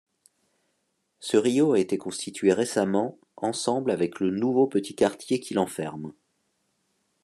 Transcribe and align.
Ce 1.19 1.37
rio 1.37 1.73
a 1.73 1.79
été 1.79 1.99
constitué 1.99 2.53
récemment 2.53 3.19
ensemble 3.37 3.91
avec 3.91 4.19
le 4.19 4.31
nouveau 4.31 4.65
petit 4.65 4.95
quartier 4.95 5.39
qu'il 5.39 5.59
enferme. 5.59 6.11